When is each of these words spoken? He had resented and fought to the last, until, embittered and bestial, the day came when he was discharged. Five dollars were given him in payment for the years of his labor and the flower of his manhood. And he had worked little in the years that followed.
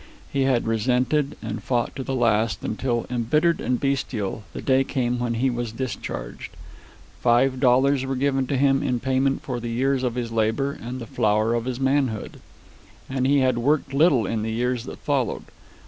He 0.33 0.45
had 0.45 0.65
resented 0.65 1.37
and 1.43 1.61
fought 1.61 1.95
to 1.95 2.01
the 2.03 2.15
last, 2.15 2.63
until, 2.65 3.05
embittered 3.11 3.61
and 3.61 3.79
bestial, 3.79 4.43
the 4.51 4.59
day 4.59 4.83
came 4.83 5.19
when 5.19 5.35
he 5.35 5.51
was 5.51 5.71
discharged. 5.71 6.57
Five 7.19 7.59
dollars 7.59 8.03
were 8.03 8.15
given 8.15 8.47
him 8.47 8.81
in 8.81 8.99
payment 8.99 9.43
for 9.43 9.59
the 9.59 9.69
years 9.69 10.01
of 10.01 10.15
his 10.15 10.31
labor 10.31 10.71
and 10.81 10.99
the 10.99 11.05
flower 11.05 11.53
of 11.53 11.65
his 11.65 11.79
manhood. 11.79 12.39
And 13.07 13.27
he 13.27 13.41
had 13.41 13.59
worked 13.59 13.93
little 13.93 14.25
in 14.25 14.41
the 14.41 14.51
years 14.51 14.85
that 14.85 14.97
followed. 14.97 15.43